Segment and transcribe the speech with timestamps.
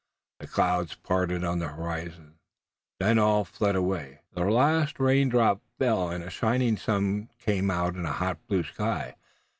[0.39, 2.39] The clouds parted on the horizon,
[2.99, 4.21] then all fled away.
[4.33, 9.13] The last raindrop fell and a shining sun came out in a hot blue sky.